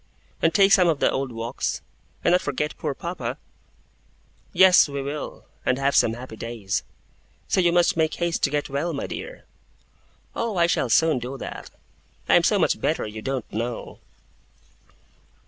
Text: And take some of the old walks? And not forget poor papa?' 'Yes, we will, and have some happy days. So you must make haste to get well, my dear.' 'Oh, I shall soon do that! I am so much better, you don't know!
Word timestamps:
And 0.41 0.51
take 0.51 0.71
some 0.71 0.87
of 0.87 0.99
the 0.99 1.11
old 1.11 1.31
walks? 1.31 1.83
And 2.23 2.31
not 2.31 2.41
forget 2.41 2.75
poor 2.75 2.95
papa?' 2.95 3.37
'Yes, 4.51 4.89
we 4.89 4.99
will, 4.99 5.45
and 5.63 5.77
have 5.77 5.95
some 5.95 6.13
happy 6.15 6.35
days. 6.35 6.81
So 7.47 7.61
you 7.61 7.71
must 7.71 7.95
make 7.95 8.15
haste 8.15 8.41
to 8.45 8.49
get 8.49 8.67
well, 8.67 8.93
my 8.93 9.05
dear.' 9.05 9.45
'Oh, 10.35 10.57
I 10.57 10.65
shall 10.65 10.89
soon 10.89 11.19
do 11.19 11.37
that! 11.37 11.69
I 12.27 12.33
am 12.35 12.41
so 12.43 12.57
much 12.57 12.81
better, 12.81 13.05
you 13.05 13.21
don't 13.21 13.45
know! 13.53 13.99